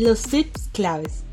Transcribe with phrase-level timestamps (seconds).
[0.00, 1.24] los tips claves.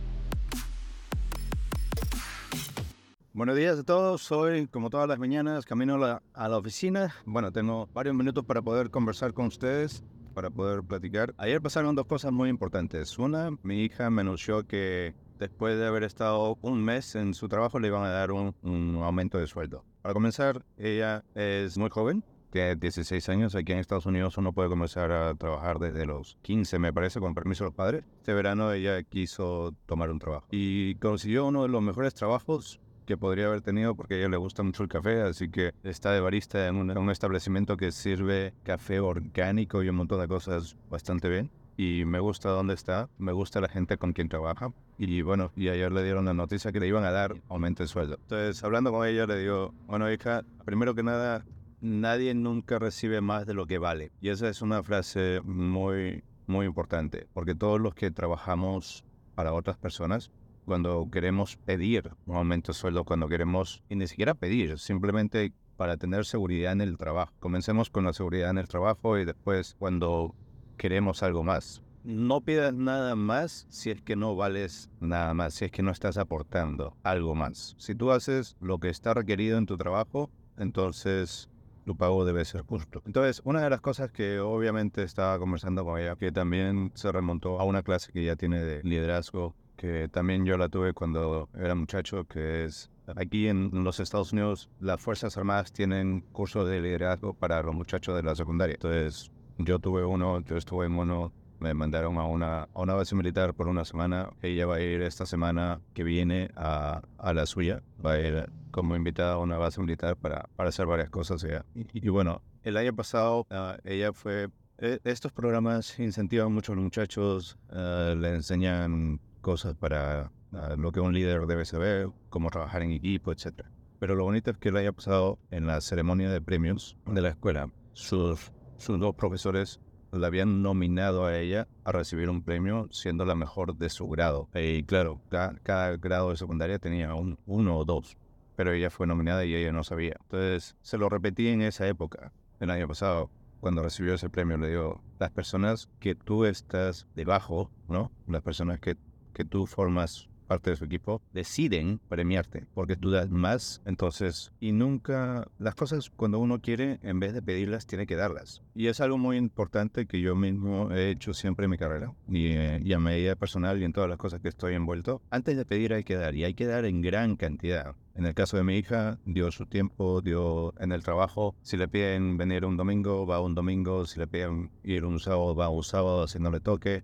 [3.34, 4.30] Buenos días a todos.
[4.32, 7.16] Hoy, como todas las mañanas, camino a la, oficina.
[7.26, 10.04] Bueno, tengo varios minutos para poder conversar con ustedes,
[10.34, 11.34] para poder platicar.
[11.38, 13.18] Ayer pasaron dos cosas muy importantes.
[13.18, 17.80] Una, mi hija me anunció que después de haber estado un mes en su trabajo
[17.80, 19.86] le iban a dar un, un aumento de sueldo.
[20.02, 22.24] Para comenzar, ella es muy joven,
[22.58, 23.54] tiene 16 años.
[23.54, 27.36] Aquí en Estados Unidos uno puede comenzar a trabajar desde los 15, me parece, con
[27.36, 28.04] permiso de los padres.
[28.18, 33.16] Este verano ella quiso tomar un trabajo y consiguió uno de los mejores trabajos que
[33.16, 36.20] podría haber tenido porque a ella le gusta mucho el café, así que está de
[36.20, 41.52] barista en un, establecimiento que sirve café orgánico y un montón de cosas bastante bien.
[41.80, 44.74] Y me gusta dónde está, me gusta la gente con quien trabaja.
[44.98, 47.88] Y bueno, y ayer le dieron la noticia que le iban a dar aumento de
[47.88, 48.18] sueldo.
[48.24, 51.46] Entonces, hablando con ella, le digo, bueno, hija, primero que nada,
[51.82, 54.12] nadie nunca recibe más de lo que vale.
[54.22, 59.78] Y esa es una frase muy, muy importante, porque todos los que trabajamos para otras
[59.78, 60.32] personas
[60.66, 65.96] cuando queremos pedir un aumento de sueldo, cuando queremos, y ni siquiera pedir, simplemente para
[65.96, 67.32] tener seguridad en el trabajo.
[67.40, 70.36] Comencemos con la seguridad en el trabajo y después cuando
[70.76, 71.82] queremos algo más.
[72.04, 75.92] No pidas nada más si es que no vales nada más, si es que no
[75.92, 77.76] estás aportando algo más.
[77.78, 81.50] Si tú haces lo que está requerido en tu trabajo, entonces
[81.88, 83.02] tu pago debe ser justo.
[83.06, 87.62] Entonces, una de las cosas que obviamente estaba conversando con ella, que también se remontó
[87.62, 91.76] a una clase que ya tiene de liderazgo que también yo la tuve cuando era
[91.76, 97.34] muchacho, que es aquí en los Estados Unidos las Fuerzas Armadas tienen cursos de liderazgo
[97.34, 98.74] para los muchachos de la secundaria.
[98.74, 103.16] Entonces yo tuve uno, yo estuve en uno, me mandaron a una, a una base
[103.16, 104.30] militar por una semana.
[104.42, 108.50] Ella va a ir esta semana que viene a, a la suya, va a ir
[108.72, 111.66] como invitada a una base militar para, para hacer varias cosas allá.
[111.74, 116.84] Y, bueno, el año pasado ah, ella fue eh, estos programas incentivan mucho a los
[116.84, 122.84] muchachos, ah, le enseñan cosas para ah, lo que un líder debe saber, cómo trabajar
[122.84, 123.66] en equipo, etc.
[124.00, 127.30] Pero lo bonito es que le haya pasado en la ceremonia de premios de la
[127.30, 127.72] escuela.
[127.94, 129.80] Sus, sus dos profesores
[130.12, 134.50] la habían nominado a ella a recibir un premio siendo la mejor de su grado.
[134.54, 138.18] Y claro, cada, grado de secundaria tenía un, uno o dos,
[138.56, 140.16] pero ella fue nominada y ella no sabía.
[140.24, 143.30] Entonces se lo repetí en esa época, el año pasado,
[143.60, 144.58] cuando recibió ese premio.
[144.58, 148.12] Le digo, las personas que tú estás debajo, ¿no?
[148.28, 148.98] Las personas que
[149.38, 153.82] que tú formas parte de su equipo, deciden premiarte porque tú das más.
[153.86, 158.64] Entonces, y nunca, las cosas cuando uno quiere, en vez de pedirlas, tiene que darlas.
[158.74, 162.48] Y es algo muy importante que yo mismo he hecho siempre en mi carrera y,
[162.48, 165.22] eh, y a medida personal y en todas las cosas que estoy envuelto.
[165.30, 167.96] Antes de pedir hay que dar y hay que dar en gran cantidad.
[168.18, 171.56] En el caso de mi hija, dio su tiempo, dio en el trabajo.
[171.62, 174.08] Si le piden venir un domingo, va un domingo.
[174.08, 177.04] Si le piden ir un sábado, va un sábado, si no le toque.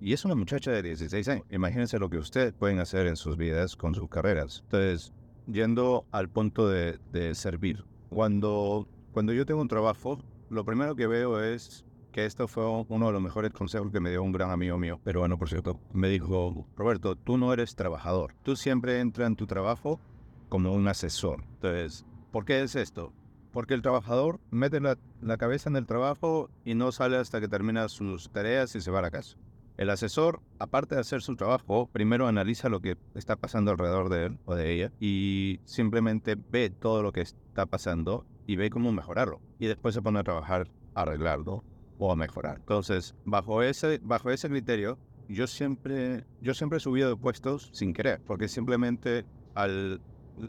[0.00, 1.44] Y, es una muchacha de 16 años.
[1.50, 4.62] Imagínense lo que ustedes pueden hacer en sus vidas con sus carreras.
[4.64, 5.12] Entonces,
[5.46, 7.84] yendo al punto de, de servir.
[8.08, 13.06] Cuando, cuando yo tengo un trabajo, lo primero que veo es que esto fue uno
[13.08, 15.78] de los mejores consejos que me dio un gran amigo mío, peruano por cierto.
[15.92, 18.32] Me dijo, Roberto, tú no eres trabajador.
[18.42, 20.00] Tú siempre entras en tu trabajo
[20.48, 21.44] como un asesor.
[21.54, 23.12] Entonces, ¿por qué es esto?
[23.52, 24.96] Porque el trabajador mete la,
[25.38, 28.98] cabeza en el trabajo y no sale hasta que termina sus tareas y se va
[28.98, 29.36] a la casa.
[29.76, 34.26] El asesor, aparte de hacer su trabajo, primero analiza lo que está pasando alrededor de
[34.26, 38.92] él o de ella y simplemente ve todo lo que está pasando y ve cómo
[38.92, 39.40] mejorarlo.
[39.58, 41.62] Y después se pone a trabajar a arreglarlo
[41.98, 42.56] o a mejorar.
[42.58, 44.98] Entonces, bajo ese, bajo ese criterio,
[45.28, 49.24] yo siempre, yo siempre he subido de puestos sin querer, porque simplemente
[49.54, 50.00] al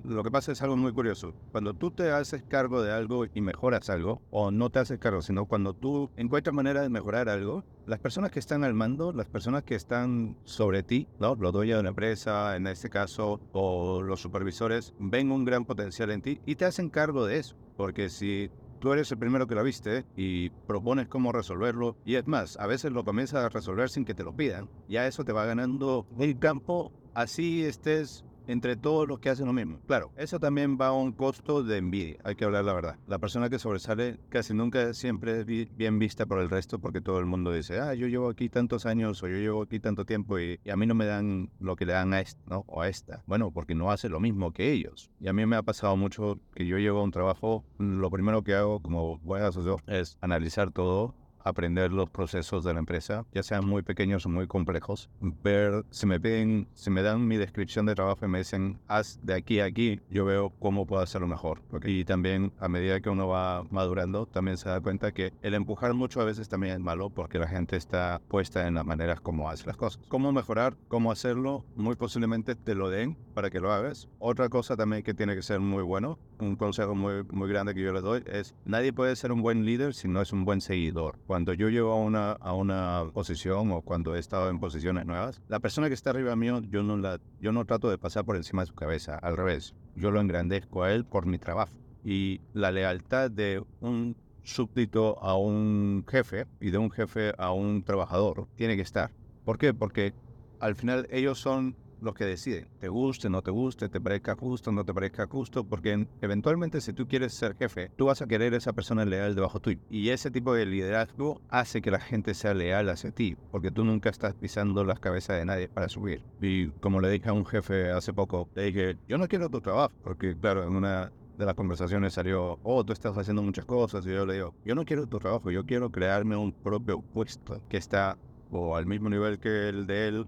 [0.03, 1.33] lo que pasa es algo muy curioso.
[1.51, 5.21] Cuando tú te haces cargo de algo y mejoras algo, o no te haces cargo,
[5.21, 9.27] sino cuando tú encuentras manera de mejorar algo, las personas que están al mando, las
[9.27, 11.35] personas que están sobre ti, ¿no?
[11.35, 16.11] los dueños de la empresa, en este caso, o los supervisores, ven un gran potencial
[16.11, 17.55] en ti y te hacen cargo de eso.
[17.77, 18.49] Porque si
[18.79, 21.97] tú eres el primero que lo viste y propones cómo resolverlo.
[22.05, 24.69] Y es más, a veces lo comienzas a resolver sin que te lo pidan.
[24.87, 26.91] Ya eso te va ganando el campo.
[27.13, 29.79] Así estés entre todos los que hacen lo mismo.
[29.87, 32.95] Claro, eso también va a un costo de envidia, hay que hablar la verdad.
[33.07, 37.19] La persona que sobresale casi nunca siempre es bien vista por el resto porque todo
[37.19, 40.39] el mundo dice, ah, yo llevo aquí tantos años o yo llevo aquí tanto tiempo
[40.39, 42.63] y, a mí no me dan lo que le dan a este, ¿no?
[42.67, 43.23] O a esta.
[43.25, 45.11] Bueno, porque no hace lo mismo que ellos.
[45.19, 48.43] Y a mí me ha pasado mucho que yo llevo a un trabajo, lo primero
[48.43, 51.15] que hago como buen asesor es analizar todo
[51.47, 55.09] aprender los procesos de la empresa, ya sean muy pequeños o muy complejos.
[55.21, 59.19] Ver, si me piden, si me dan mi descripción de trabajo y me dicen, haz
[59.23, 61.61] de aquí a aquí, yo veo cómo puedo hacerlo mejor.
[61.83, 65.93] Y también, a medida que uno va madurando, también se da cuenta que el empujar
[65.93, 69.49] mucho a veces también es malo porque la gente está puesta en las maneras como
[69.49, 70.01] hace las cosas.
[70.07, 70.75] ¿Cómo mejorar?
[70.87, 71.65] ¿Cómo hacerlo?
[71.75, 74.07] Muy posiblemente te lo den para que lo hagas.
[74.19, 77.81] Otra cosa también que tiene que ser muy bueno, un consejo muy, muy grande que
[77.81, 80.61] yo les doy es, nadie puede ser un buen líder si no es un buen
[80.61, 81.17] seguidor.
[81.27, 85.41] Cuando yo llego a una, a una posición o cuando he estado en posiciones nuevas,
[85.47, 88.35] la persona que está arriba mío, yo no, la, yo no trato de pasar por
[88.35, 89.75] encima de su cabeza, al revés.
[89.95, 91.73] Yo lo engrandezco a él por mi trabajo.
[92.03, 97.83] Y la lealtad de un súbdito a un jefe y de un jefe a un
[97.83, 99.11] trabajador tiene que estar.
[99.43, 99.73] ¿Por qué?
[99.73, 100.13] Porque
[100.59, 102.67] al final ellos son los que deciden.
[102.79, 106.93] Te guste, no te guste, te parezca justo, no te parezca justo, porque eventualmente si
[106.93, 109.79] tú quieres ser jefe, tú vas a querer esa persona leal debajo tuyo.
[109.89, 113.83] Y ese tipo de liderazgo hace que la gente sea leal hacia ti, porque tú
[113.83, 116.23] nunca estás pisando las cabezas de nadie para subir.
[116.41, 119.61] Y como le dije a un jefe hace poco, le dije, yo no quiero tu
[119.61, 124.05] trabajo, porque claro, en una de las conversaciones salió, oh, tú estás haciendo muchas cosas,
[124.05, 127.61] y yo le digo, yo no quiero tu trabajo, yo quiero crearme un propio puesto
[127.69, 128.17] que está
[128.49, 130.27] o al mismo nivel que el de él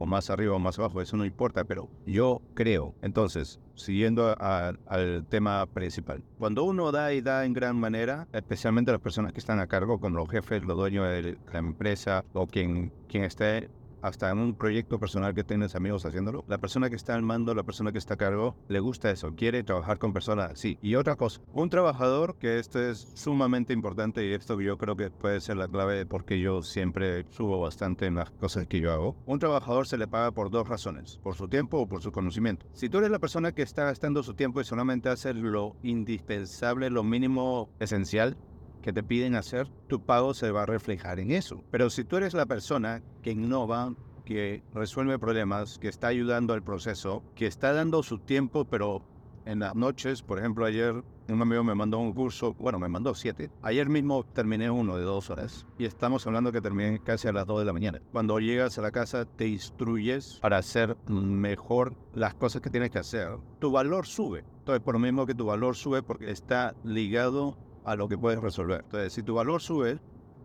[0.00, 2.94] o más arriba o más abajo, eso no importa, pero yo creo.
[3.02, 9.02] Entonces, siguiendo al tema principal, cuando uno da y da en gran manera, especialmente las
[9.02, 12.90] personas que están a cargo, como los jefes, los dueños de la empresa o quien,
[13.08, 13.68] quien esté
[14.02, 17.54] hasta en un proyecto personal que tienes amigos haciéndolo, la persona que está al mando,
[17.54, 20.78] la persona que está a cargo, le gusta eso, quiere trabajar con personas así.
[20.82, 25.10] Y otra cosa, un trabajador, que esto es sumamente importante y esto yo creo que
[25.10, 29.16] puede ser la clave porque yo siempre subo bastante en las cosas que yo hago,
[29.26, 32.66] un trabajador se le paga por dos razones, por su tiempo o por su conocimiento.
[32.72, 36.90] Si tú eres la persona que está gastando su tiempo y solamente hace lo indispensable,
[36.90, 38.36] lo mínimo esencial,
[38.82, 41.64] que te piden hacer, tu pago se va a reflejar en eso.
[41.70, 43.94] Pero si tú eres la persona que innova,
[44.24, 49.02] que resuelve problemas, que está ayudando al proceso, que está dando su tiempo, pero
[49.44, 53.14] en las noches, por ejemplo, ayer un amigo me mandó un curso, bueno, me mandó
[53.14, 53.50] siete.
[53.62, 57.46] Ayer mismo terminé uno de dos horas y estamos hablando que terminé casi a las
[57.46, 58.00] dos de la mañana.
[58.12, 62.98] Cuando llegas a la casa te instruyes para hacer mejor las cosas que tienes que
[62.98, 63.38] hacer.
[63.58, 64.44] Tu valor sube.
[64.58, 67.56] Entonces, por lo mismo que tu valor sube porque está ligado
[67.90, 68.82] a lo que puedes resolver.
[68.84, 69.98] Entonces, si tu valor sube,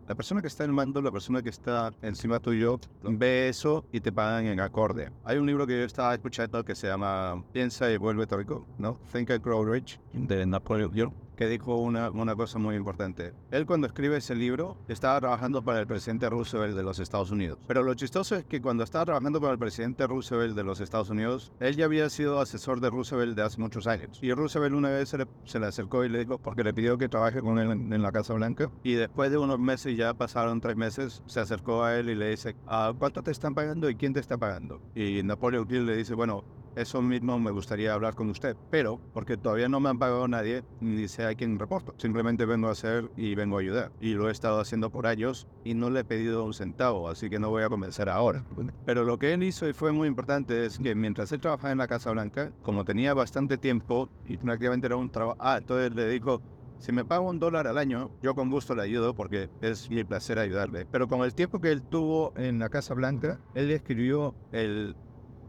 [0.08, 3.84] la persona que está en el mando, la persona que está encima tuyo, ve eso
[3.92, 5.10] y te pagan en acorde.
[5.24, 8.98] Hay un libro que yo estaba escuchando que se llama Piensa y vuelve rico, ¿no?
[9.12, 13.32] Think and Grow Rich, de Napoleon Hill que dijo una, una cosa muy importante.
[13.50, 17.58] Él cuando escribe ese libro estaba trabajando para el presidente Roosevelt de los Estados Unidos.
[17.66, 21.10] Pero lo chistoso es que cuando estaba trabajando para el presidente Roosevelt de los Estados
[21.10, 24.18] Unidos, él ya había sido asesor de Roosevelt de hace muchos años.
[24.22, 26.98] Y Roosevelt una vez se le, se le acercó y le dijo, porque le pidió
[26.98, 28.70] que trabaje con él en, la Casa Blanca.
[28.82, 32.30] Y después de unos meses, ya pasaron tres meses, se acercó a él y le
[32.30, 34.80] dice, ¿a cuánto te están pagando y quién te está pagando?
[34.94, 36.44] Y Napoleon Hill le dice, bueno,
[36.76, 40.62] eso mismo me gustaría hablar con usted, pero porque todavía no me han pagado nadie,
[40.80, 41.94] ni sé a quién reporto.
[41.96, 43.92] Simplemente vengo a hacer y vengo a ayudar.
[44.00, 47.30] Y lo he estado haciendo por años y no le he pedido un centavo, así
[47.30, 48.44] que no voy a convencer ahora.
[48.84, 51.78] Pero lo que él hizo y fue muy importante es que mientras él trabajaba en
[51.78, 56.08] la Casa Blanca, como tenía bastante tiempo y prácticamente era un trabajo, ah, entonces le
[56.08, 56.42] dijo,
[56.78, 60.04] si me paga un dólar al año, yo con gusto le ayudo porque es mi
[60.04, 60.86] placer ayudarle.
[60.90, 64.94] Pero con el tiempo que él tuvo en la Casa Blanca, él escribió el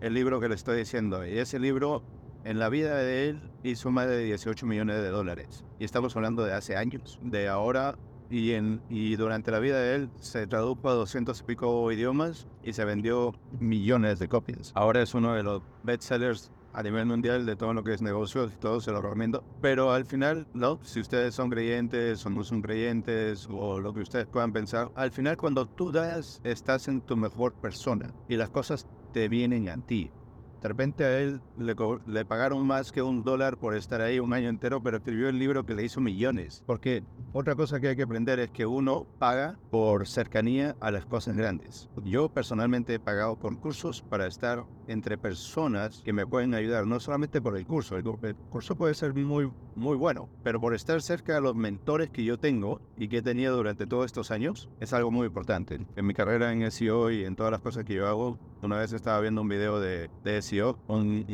[0.01, 1.25] el libro que le estoy diciendo.
[1.25, 2.03] Y ese libro,
[2.43, 5.63] en la vida de él, hizo más de 18 millones de dólares.
[5.79, 7.19] Y estamos hablando de hace años.
[7.21, 7.97] De ahora
[8.29, 12.47] y, en, y durante la vida de él se tradujo a 200 y pico idiomas
[12.63, 14.71] y se vendió millones de copias.
[14.75, 18.51] Ahora es uno de los bestsellers a nivel mundial de todo lo que es negocios
[18.59, 19.43] todo se lo recomiendo.
[19.61, 24.01] Pero al final, no, si ustedes son creyentes o no son creyentes o lo que
[24.01, 28.51] ustedes puedan pensar, al final cuando tú das, estás en tu mejor persona y las
[28.51, 30.13] cosas te vienen a ti.
[30.61, 34.33] De repente a él le, le, pagaron más que un dólar por estar ahí un
[34.33, 36.63] año entero, pero escribió el libro que le hizo millones.
[36.65, 41.05] Porque otra cosa que hay que aprender es que uno paga por cercanía a las
[41.05, 41.89] cosas grandes.
[42.03, 46.99] Yo personalmente he pagado por cursos para estar entre personas que me pueden ayudar, no
[46.99, 48.03] solamente por el curso, el,
[48.49, 52.39] curso puede ser muy, muy bueno, pero por estar cerca de los mentores que yo
[52.39, 55.85] tengo y que he tenido durante todos estos años, es algo muy importante.
[55.95, 58.93] En mi carrera en SEO y en todas las cosas que yo hago, una vez
[58.93, 60.77] estaba viendo un video de, de SEO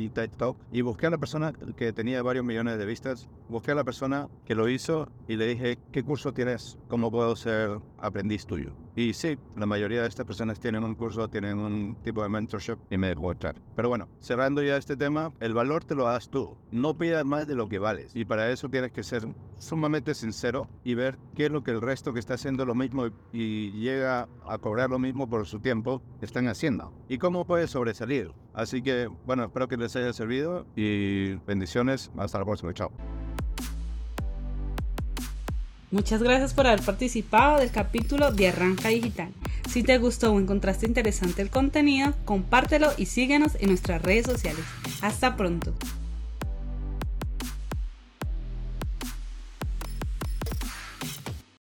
[0.09, 3.75] TED Talk y busqué a la persona que tenía varios millones de vistas, busqué a
[3.75, 6.77] la persona que lo hizo y le dije, ¿qué curso tienes?
[6.87, 8.71] ¿Cómo puedo ser aprendiz tuyo?
[8.95, 12.77] Y sí, la mayoría de estas personas tienen un curso, tienen un tipo de mentorship
[12.89, 13.55] y me dejó entrar.
[13.75, 16.55] Pero bueno, cerrando ya este tema, el valor te lo das tú.
[16.71, 18.15] No pidas más de lo que vales.
[18.15, 21.81] Y para eso tienes que ser sumamente sincero y ver qué es lo que el
[21.81, 26.01] resto que está haciendo lo mismo y llega a cobrar lo mismo por su tiempo
[26.21, 26.93] están haciendo.
[27.09, 28.31] Y cómo puedes sobresalir.
[28.53, 32.11] Así que, bueno, espero que les haya servido y bendiciones.
[32.17, 32.73] Hasta la próxima.
[32.73, 32.91] Chao.
[35.93, 39.31] Muchas gracias por haber participado del capítulo de Arranca Digital.
[39.69, 44.65] Si te gustó o encontraste interesante el contenido, compártelo y síguenos en nuestras redes sociales.
[45.03, 45.75] Hasta pronto.